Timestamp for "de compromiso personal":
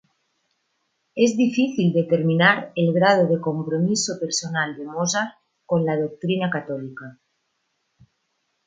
3.27-4.75